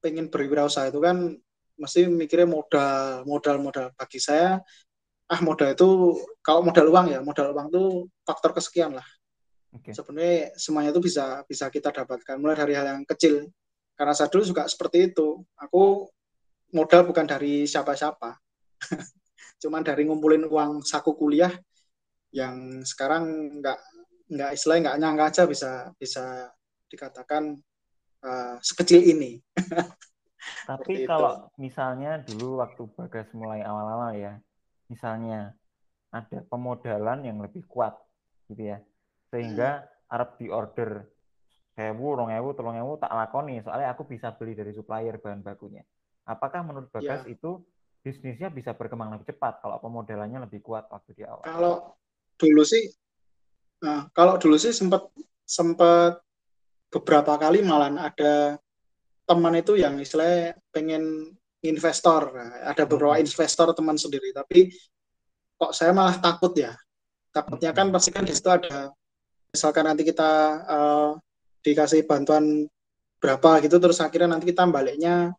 [0.00, 1.36] pengen berwirausaha itu kan
[1.76, 3.86] mesti mikirnya modal, modal, modal.
[3.92, 4.56] Bagi saya,
[5.28, 7.84] ah modal itu kalau modal uang ya, modal uang itu
[8.24, 9.04] faktor kesekian lah.
[9.70, 9.92] Okay.
[9.94, 13.46] Sebenarnya semuanya itu bisa bisa kita dapatkan mulai dari hal yang kecil.
[13.92, 15.44] Karena saya dulu juga seperti itu.
[15.60, 16.08] Aku
[16.72, 18.36] modal bukan dari siapa-siapa.
[19.62, 21.52] Cuman dari ngumpulin uang saku kuliah
[22.30, 23.78] yang sekarang nggak
[24.30, 26.24] nggak istilahnya nggak nyangka aja bisa bisa
[26.86, 27.58] dikatakan
[28.22, 29.42] uh, sekecil ini.
[30.70, 34.32] Tapi kalau misalnya dulu waktu Bagas mulai awal-awal ya,
[34.88, 35.52] misalnya
[36.10, 37.92] ada pemodalan yang lebih kuat
[38.48, 38.78] gitu ya,
[39.28, 40.14] sehingga hmm.
[40.16, 41.04] Arab di order
[41.76, 45.84] sewu, rong ewu, tolong ewu tak lakoni, soalnya aku bisa beli dari supplier bahan bakunya.
[46.30, 47.34] Apakah menurut Bagas ya.
[47.34, 47.60] itu
[48.00, 51.44] bisnisnya bisa berkembang lebih cepat kalau pemodalannya lebih kuat waktu di awal?
[51.44, 51.74] Kalau
[52.38, 52.88] dulu sih,
[53.82, 55.10] nah, kalau dulu sih sempat
[55.44, 56.22] sempat
[56.94, 58.58] beberapa kali malah ada
[59.26, 62.34] teman itu yang istilahnya pengen investor
[62.66, 63.26] ada beberapa hmm.
[63.26, 64.74] investor teman sendiri tapi
[65.54, 66.74] kok saya malah takut ya
[67.30, 67.94] takutnya kan hmm.
[67.94, 68.90] pasti kan di situ ada
[69.54, 70.30] misalkan nanti kita
[70.66, 71.10] uh,
[71.62, 72.66] dikasih bantuan
[73.20, 75.30] berapa gitu terus akhirnya nanti kita baliknya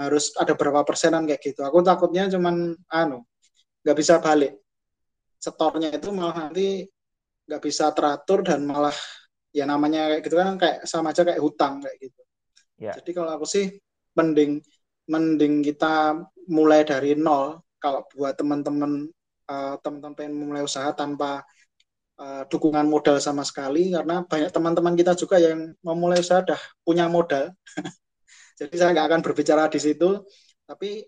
[0.00, 3.20] harus ada berapa persenan kayak gitu aku takutnya cuman anu
[3.84, 4.56] nggak bisa balik
[5.40, 6.88] setornya itu malah nanti
[7.48, 8.94] nggak bisa teratur dan malah
[9.50, 12.22] ya namanya kayak gitu kan kayak sama aja kayak hutang kayak gitu.
[12.78, 12.94] Yeah.
[12.94, 13.66] Jadi kalau aku sih
[14.14, 14.62] mending
[15.10, 19.10] mending kita mulai dari nol kalau buat teman-teman
[19.50, 21.42] uh, teman-teman pengen mulai usaha tanpa
[22.22, 26.60] uh, dukungan modal sama sekali karena banyak teman-teman kita juga yang mau mulai usaha dah
[26.86, 27.50] punya modal.
[28.60, 30.20] Jadi saya nggak akan berbicara di situ,
[30.68, 31.00] tapi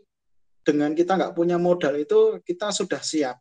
[0.64, 3.36] dengan kita nggak punya modal itu kita sudah siap.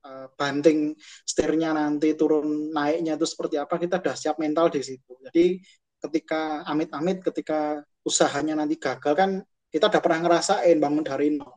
[0.00, 0.96] Uh, banting
[1.28, 5.12] setirnya nanti turun naiknya itu seperti apa kita sudah siap mental di situ.
[5.28, 5.60] Jadi
[6.00, 11.52] ketika amit-amit ketika usahanya nanti gagal kan kita udah pernah ngerasain bangun dari nol.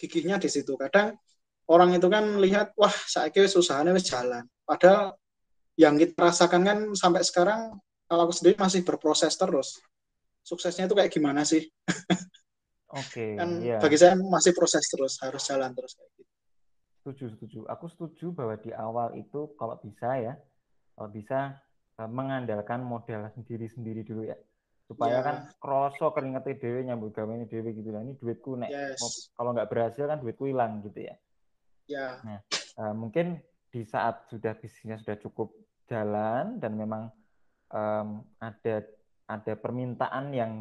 [0.00, 0.80] Gigihnya di situ.
[0.80, 1.20] Kadang
[1.68, 4.48] orang itu kan lihat wah saya kira usahanya wis jalan.
[4.64, 5.14] Padahal
[5.76, 7.76] yang kita rasakan kan sampai sekarang
[8.08, 9.76] kalau aku sendiri masih berproses terus
[10.48, 11.68] suksesnya itu kayak gimana sih
[12.96, 13.12] Oke.
[13.12, 13.80] Okay, kan yeah.
[13.80, 16.32] bagi saya masih proses terus, harus jalan terus kayak gitu.
[16.98, 17.58] Setuju, setuju.
[17.68, 20.34] Aku setuju bahwa di awal itu kalau bisa ya,
[20.96, 21.56] kalau bisa
[22.00, 24.36] eh, mengandalkan modal sendiri-sendiri dulu ya.
[24.88, 25.24] Supaya yeah.
[25.24, 28.00] kan kroso keringetnya dewe nyambut gawe ini dewe gitu lah.
[28.00, 29.32] Ini duitku nek yes.
[29.36, 31.14] kalau nggak berhasil kan duitku hilang gitu ya.
[31.88, 32.20] Yeah.
[32.24, 32.40] Nah,
[32.80, 35.52] uh, mungkin di saat sudah bisnisnya sudah cukup
[35.92, 37.12] jalan dan memang
[37.68, 38.80] um, ada
[39.28, 40.52] ada permintaan yang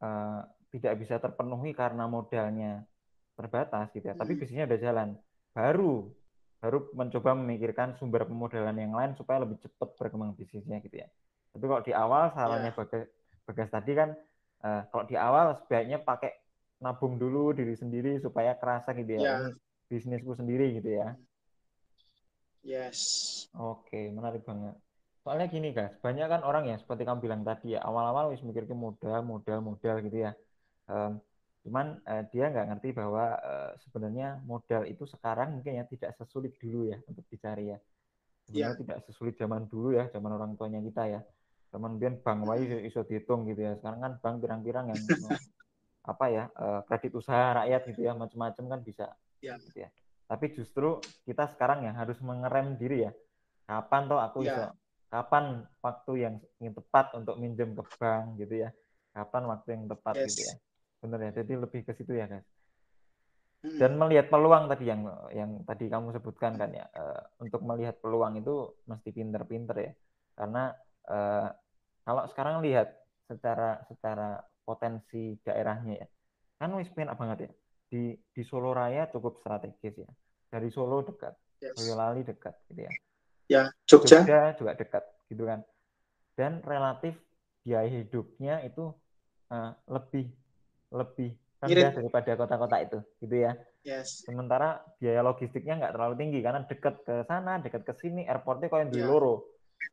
[0.00, 0.40] uh,
[0.72, 2.82] tidak bisa terpenuhi karena modalnya
[3.36, 4.16] terbatas gitu ya.
[4.16, 4.40] Tapi hmm.
[4.40, 5.08] bisnisnya udah jalan.
[5.52, 6.10] Baru
[6.60, 11.08] baru mencoba memikirkan sumber pemodalan yang lain supaya lebih cepat berkembang bisnisnya gitu ya.
[11.56, 12.76] Tapi kalau di awal sarannya yeah.
[12.76, 13.04] bagas,
[13.48, 14.12] bagas tadi kan
[14.60, 16.36] uh, kalau di awal sebaiknya pakai
[16.84, 19.20] nabung dulu diri sendiri supaya kerasa gitu ya.
[19.20, 19.38] Yeah.
[19.88, 21.16] Bisnisku sendiri gitu ya.
[22.60, 23.00] Yes.
[23.56, 24.76] Oke, menarik banget.
[25.20, 28.64] Soalnya gini guys, banyak kan orang ya seperti kamu bilang tadi ya, awal-awal wis mikir
[28.64, 30.32] ke modal, modal, modal gitu ya.
[30.88, 31.20] Um,
[31.60, 36.56] cuman uh, dia nggak ngerti bahwa uh, sebenarnya modal itu sekarang mungkin ya tidak sesulit
[36.56, 37.78] dulu ya untuk dicari ya.
[38.48, 38.80] Sebenarnya yeah.
[38.80, 41.20] tidak sesulit zaman dulu ya, zaman orang tuanya kita ya.
[41.70, 43.76] Zaman biar bank wae iso dihitung gitu ya.
[43.76, 45.00] Sekarang kan bank pirang-pirang yang
[46.00, 49.06] apa ya, uh, kredit usaha rakyat gitu ya, macam-macam kan bisa.
[49.44, 49.60] Yeah.
[49.60, 49.92] Gitu ya.
[50.24, 50.96] Tapi justru
[51.28, 53.12] kita sekarang yang harus mengerem diri ya.
[53.68, 54.72] Kapan toh aku yeah.
[55.10, 58.70] Kapan waktu yang, yang tepat untuk minjem ke bank gitu ya?
[59.10, 60.26] Kapan waktu yang tepat yes.
[60.30, 60.54] gitu ya?
[61.02, 62.46] Benar ya jadi lebih ke situ ya guys
[63.60, 65.04] dan melihat peluang tadi yang
[65.36, 69.92] yang tadi kamu sebutkan kan ya uh, untuk melihat peluang itu mesti pinter-pinter ya.
[70.32, 70.72] Karena
[71.12, 71.48] uh,
[72.00, 72.88] kalau sekarang lihat
[73.28, 76.08] secara secara potensi daerahnya ya
[76.56, 77.50] kan wis penak banget ya.
[77.90, 80.10] Di di Solo Raya cukup strategis ya.
[80.48, 81.76] Dari Solo dekat yes.
[81.76, 82.92] Boyolali dekat gitu ya
[83.50, 84.22] ya Jogja.
[84.22, 85.60] Jogja juga dekat gitu kan.
[86.38, 87.18] Dan relatif
[87.66, 88.94] biaya hidupnya itu
[89.50, 90.30] uh, lebih
[90.94, 93.52] lebih rendah daripada kota-kota itu gitu ya.
[93.80, 94.28] Yes.
[94.28, 98.78] sementara biaya logistiknya nggak terlalu tinggi karena dekat ke sana dekat ke sini airportnya kau
[98.78, 99.10] yang di yeah.
[99.10, 99.34] loro.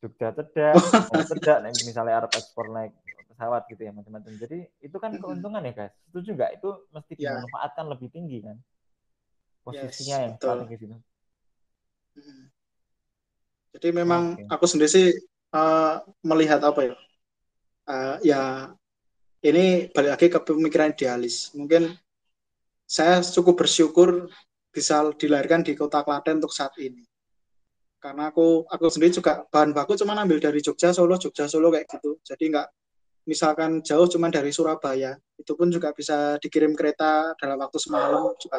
[0.03, 0.75] Jogja cedak
[1.31, 2.91] cedak nah, misalnya Arab ekspor naik
[3.31, 4.35] pesawat gitu ya macam-macam.
[4.35, 7.39] Jadi itu kan keuntungan ya guys itu juga itu mesti yeah.
[7.39, 8.59] dimanfaatkan lebih tinggi kan
[9.67, 10.97] posisinya yes, yang strategis itu
[13.77, 14.49] jadi memang okay.
[14.49, 15.07] aku sendiri sih
[15.53, 16.95] uh, melihat apa ya?
[17.87, 18.41] Uh, ya
[19.45, 21.53] ini balik lagi ke pemikiran idealis.
[21.53, 21.93] Mungkin
[22.89, 24.33] saya cukup bersyukur
[24.73, 27.05] bisa dilahirkan di kota Klaten untuk saat ini.
[28.01, 31.85] Karena aku aku sendiri juga bahan baku cuma ambil dari Jogja Solo Jogja Solo kayak
[31.85, 32.17] gitu.
[32.25, 32.67] Jadi nggak
[33.29, 38.57] misalkan jauh cuma dari Surabaya itu pun juga bisa dikirim kereta dalam waktu semalam juga.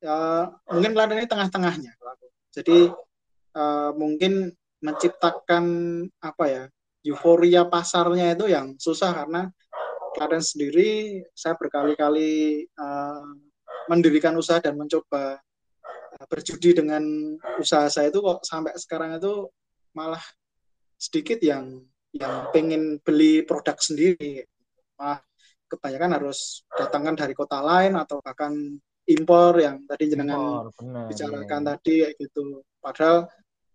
[0.00, 1.92] Ya, mungkin Klaten ini tengah-tengahnya.
[2.56, 2.88] Jadi
[3.58, 5.64] uh, mungkin menciptakan
[6.22, 6.64] apa ya
[7.02, 9.50] euforia pasarnya itu yang susah karena
[10.14, 13.26] kalian sendiri saya berkali-kali uh,
[13.90, 15.42] mendirikan usaha dan mencoba
[16.14, 17.02] uh, berjudi dengan
[17.58, 19.50] usaha saya itu kok sampai sekarang itu
[19.98, 20.22] malah
[20.98, 21.82] sedikit yang
[22.14, 24.44] yang pengen beli produk sendiri.
[24.98, 25.22] Malah
[25.68, 28.52] kebanyakan harus datangkan dari kota lain atau bahkan
[29.08, 30.68] impor yang tadi jenengan
[31.08, 32.64] bicarakan tadi kayak gitu.
[32.80, 33.28] Padahal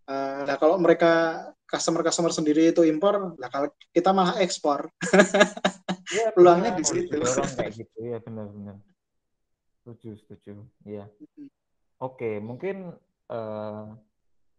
[0.04, 4.92] Uh, nah kalau mereka customer-customer sendiri itu impor, nah kalau kita malah ekspor.
[6.12, 7.16] ya, Peluangnya di situ.
[7.16, 8.76] Orang kayak gitu ya benar-benar.
[9.80, 10.52] Setuju, setuju.
[10.84, 11.08] Iya.
[12.04, 12.92] Oke, mungkin
[13.32, 13.84] uh,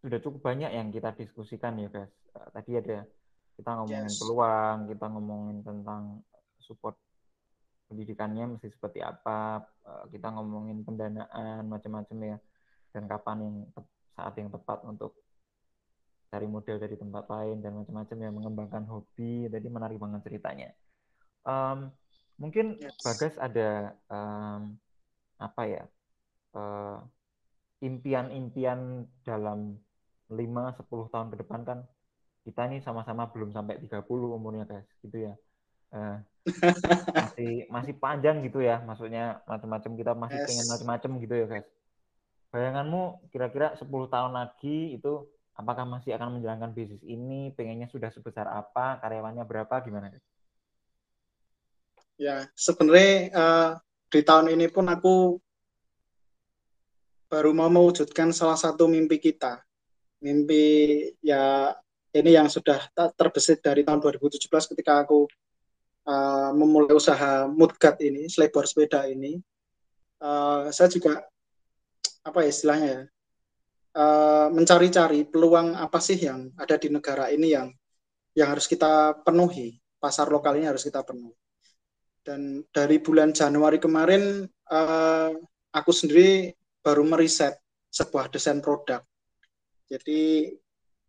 [0.02, 2.14] sudah cukup banyak yang kita diskusikan ya guys.
[2.34, 3.06] Uh, tadi ada
[3.56, 4.18] kita ngomongin yes.
[4.20, 6.26] peluang, kita ngomongin tentang
[6.60, 6.98] support
[7.86, 12.38] pendidikannya mesti seperti apa, uh, kita ngomongin pendanaan macam-macam ya,
[12.92, 13.56] dan kapan yang
[14.18, 15.25] saat yang tepat untuk
[16.36, 19.48] cari model dari tempat lain dan macam-macam yang mengembangkan hobi.
[19.48, 20.70] Jadi menarik banget ceritanya.
[21.48, 21.96] Um,
[22.36, 23.00] mungkin yes.
[23.00, 24.76] bagas ada um,
[25.40, 25.84] apa ya
[26.60, 27.00] uh,
[27.80, 29.80] impian-impian dalam
[30.28, 31.80] 5-10 tahun ke depan kan?
[32.44, 35.34] Kita ini sama-sama belum sampai 30 umurnya guys gitu ya.
[35.96, 36.20] Uh,
[37.16, 38.84] masih masih panjang gitu ya.
[38.84, 40.48] Maksudnya macam-macam kita masih yes.
[40.52, 41.68] pengen macam-macam gitu ya guys
[42.56, 48.46] bayanganmu kira-kira 10 tahun lagi itu apakah masih akan menjalankan bisnis ini, pengennya sudah sebesar
[48.52, 50.12] apa, karyawannya berapa, gimana?
[52.16, 53.72] Ya, sebenarnya uh,
[54.12, 55.40] di tahun ini pun aku
[57.28, 59.60] baru mau mewujudkan salah satu mimpi kita.
[60.24, 60.64] Mimpi
[61.20, 61.76] ya
[62.16, 62.80] ini yang sudah
[63.20, 65.28] terbesit dari tahun 2017 ketika aku
[66.08, 69.40] uh, memulai usaha Mudgat ini, selebor sepeda ini.
[70.24, 71.20] Uh, saya juga
[72.24, 73.02] apa ya istilahnya ya,
[73.96, 77.72] uh, mencari-cari peluang apa sih yang ada di negara ini yang
[78.36, 81.34] yang harus kita penuhi pasar lokal ini harus kita penuhi.
[82.26, 85.32] Dan dari bulan Januari kemarin uh,
[85.72, 86.54] aku sendiri
[86.84, 87.58] baru meriset
[87.90, 89.02] sebuah desain produk.
[89.90, 90.52] Jadi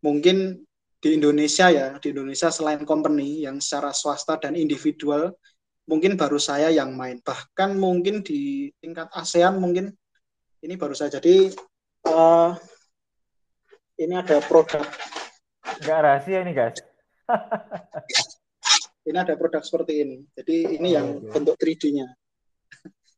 [0.01, 0.61] mungkin
[0.97, 5.33] di Indonesia ya di Indonesia selain company yang secara swasta dan individual
[5.85, 7.21] mungkin baru saya yang main.
[7.21, 9.93] Bahkan mungkin di tingkat ASEAN mungkin
[10.61, 11.17] ini baru saya.
[11.17, 11.53] Jadi
[12.09, 12.53] uh,
[13.97, 14.85] ini ada produk
[15.83, 16.77] nggak rahasia ini guys
[19.07, 20.17] ini ada produk seperti ini.
[20.35, 21.31] Jadi ini oh, yang okay.
[21.31, 22.07] bentuk 3D-nya.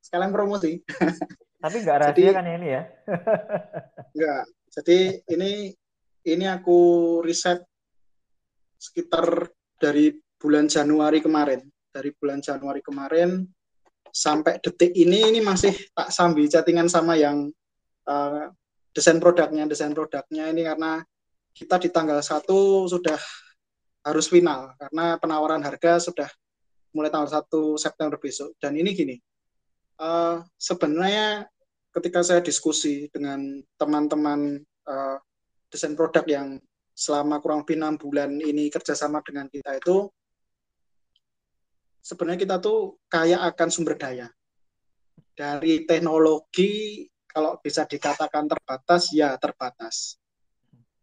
[0.05, 0.77] Sekalian promosi.
[1.63, 2.83] Tapi nggak rahasia Jadi, kan ini ya?
[4.15, 4.43] Enggak.
[4.69, 4.97] Jadi
[5.33, 5.51] ini
[6.29, 6.79] ini aku
[7.25, 7.65] riset
[8.77, 9.49] sekitar
[9.81, 11.65] dari bulan Januari kemarin.
[11.89, 13.41] Dari bulan Januari kemarin
[14.09, 17.49] sampai detik ini ini masih tak sambil chattingan sama yang
[18.09, 18.49] uh,
[18.99, 19.63] desain produknya.
[19.63, 20.99] Desain produknya ini karena
[21.55, 22.43] kita di tanggal 1
[22.91, 23.19] sudah
[24.03, 26.27] harus final karena penawaran harga sudah
[26.91, 28.51] mulai tanggal 1 September besok.
[28.59, 29.15] Dan ini gini,
[30.03, 31.47] uh, sebenarnya
[31.95, 35.17] ketika saya diskusi dengan teman-teman uh,
[35.71, 36.59] desain produk yang
[36.91, 40.11] selama kurang lebih enam bulan ini kerjasama dengan kita itu,
[42.03, 44.27] sebenarnya kita tuh kaya akan sumber daya.
[45.31, 50.19] Dari teknologi, kalau bisa dikatakan terbatas, ya terbatas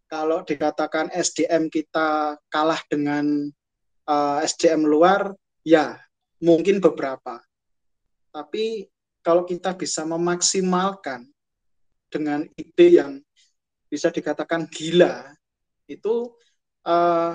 [0.06, 3.50] kalau dikatakan SDM kita kalah dengan
[4.06, 5.34] uh, eh, SDM luar,
[5.66, 5.98] ya
[6.38, 7.42] mungkin beberapa.
[8.30, 8.86] Tapi
[9.22, 11.26] kalau kita bisa memaksimalkan
[12.06, 13.18] dengan ide yang
[13.90, 15.34] bisa dikatakan gila,
[15.90, 16.30] itu
[16.86, 17.34] uh,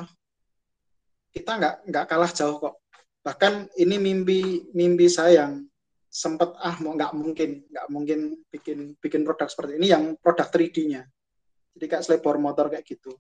[1.36, 2.76] kita nggak nggak kalah jauh kok.
[3.22, 5.68] Bahkan ini mimpi mimpi saya yang
[6.12, 8.20] sempat ah mau nggak mungkin nggak mungkin
[8.52, 11.08] bikin bikin produk seperti ini yang produk 3D-nya
[11.76, 13.16] jadi kayak selebor motor kayak gitu.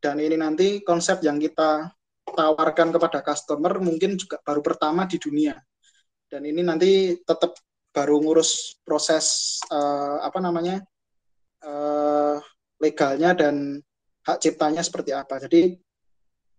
[0.00, 1.88] Dan ini nanti konsep yang kita
[2.24, 5.56] tawarkan kepada customer mungkin juga baru pertama di dunia.
[6.28, 7.56] Dan ini nanti tetap
[7.94, 10.82] baru ngurus proses uh, apa namanya
[11.62, 12.36] uh,
[12.82, 13.80] legalnya dan
[14.28, 15.40] hak ciptanya seperti apa.
[15.40, 15.78] Jadi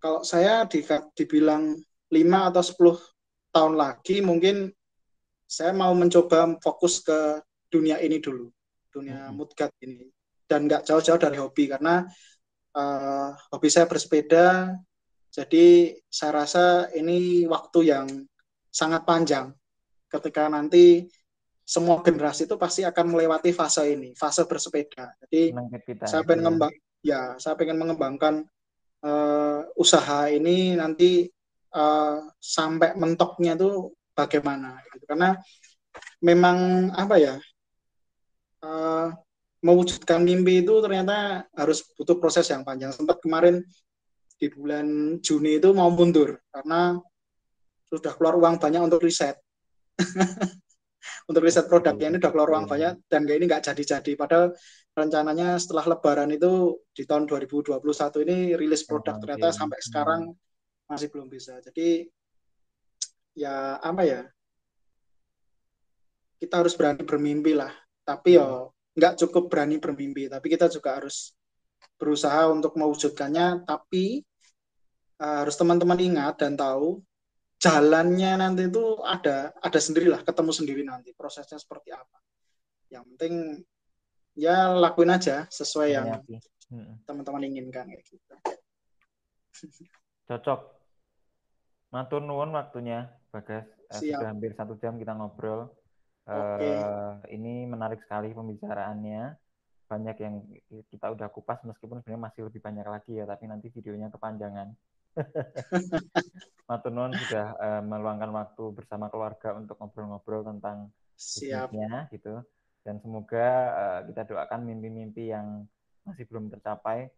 [0.02, 0.82] kalau saya di,
[1.14, 1.78] dibilang
[2.10, 2.64] 5 atau
[2.98, 4.70] 10 tahun lagi mungkin
[5.46, 8.50] saya mau mencoba fokus ke dunia ini dulu,
[8.90, 9.34] dunia hmm.
[9.34, 10.10] mudgat ini.
[10.46, 12.06] Dan nggak jauh-jauh dari hobi karena
[12.78, 14.78] uh, hobi saya bersepeda.
[15.34, 18.08] Jadi saya rasa ini waktu yang
[18.70, 19.52] sangat panjang.
[20.06, 21.10] Ketika nanti
[21.66, 25.18] semua generasi itu pasti akan melewati fase ini fase bersepeda.
[25.26, 25.50] Jadi
[25.82, 26.46] kita, saya pengen ya.
[26.46, 28.46] ngembang ya saya pengen mengembangkan
[29.02, 31.26] uh, usaha ini nanti
[31.74, 35.38] uh, sampai mentoknya itu bagaimana karena
[36.22, 37.36] memang apa ya
[38.66, 39.10] uh,
[39.66, 42.94] mewujudkan mimpi itu ternyata harus butuh proses yang panjang.
[42.94, 43.66] Sempat kemarin
[44.38, 47.00] di bulan Juni itu mau mundur karena
[47.90, 49.42] sudah keluar uang banyak untuk riset.
[51.30, 54.12] untuk riset produknya ini sudah keluar uang banyak dan kayak ini nggak jadi-jadi.
[54.14, 54.54] Padahal
[54.94, 57.82] rencananya setelah Lebaran itu di tahun 2021
[58.28, 60.22] ini rilis produk ternyata sampai sekarang
[60.86, 61.58] masih belum bisa.
[61.66, 62.06] Jadi
[63.36, 64.22] ya apa ya
[66.40, 67.72] kita harus berani bermimpi lah.
[68.06, 71.34] Tapi ya nggak cukup berani bermimpi, tapi kita juga harus
[71.98, 73.66] berusaha untuk mewujudkannya.
[73.68, 74.24] Tapi
[75.20, 77.02] uh, harus teman-teman ingat dan tahu
[77.60, 82.18] jalannya nanti itu ada ada sendirilah, ketemu sendiri nanti prosesnya seperti apa.
[82.92, 83.34] Yang penting
[84.36, 86.08] ya lakuin aja sesuai yang
[87.08, 88.36] teman-teman inginkan kayak gitu.
[90.28, 90.62] Cocok.
[91.94, 93.72] Matur nuwun waktunya, Bagas.
[93.94, 95.72] Eh, sudah hampir satu jam kita ngobrol.
[96.26, 96.74] Okay.
[96.74, 99.38] Uh, eh, ini menarik sekali pembicaraannya.
[99.86, 100.42] Banyak yang
[100.90, 104.74] kita udah kupas meskipun sebenarnya masih lebih banyak lagi ya, tapi nanti videonya kepanjangan.
[106.70, 112.42] Matunun sudah uh, meluangkan waktu bersama keluarga untuk ngobrol-ngobrol tentang bisnisnya gitu.
[112.82, 115.70] Dan semoga uh, kita doakan mimpi-mimpi yang
[116.06, 117.10] masih belum tercapai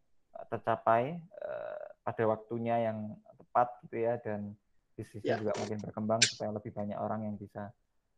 [0.45, 4.53] tercapai uh, pada waktunya yang tepat gitu ya dan
[4.93, 5.41] bisnisnya yeah.
[5.41, 7.73] juga makin berkembang supaya lebih banyak orang yang bisa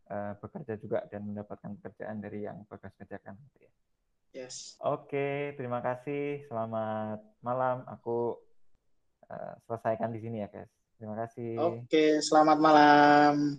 [0.10, 3.38] uh, bekerja juga dan mendapatkan pekerjaan dari yang Bagas kerjakan.
[3.50, 3.72] Gitu ya.
[4.30, 4.78] Yes.
[4.86, 6.45] Oke, terima kasih.
[6.45, 7.82] Selamat malam.
[7.89, 8.38] Aku
[9.26, 10.69] uh, selesaikan di sini ya, guys.
[11.00, 11.58] Terima kasih.
[11.58, 13.58] Oke, selamat malam.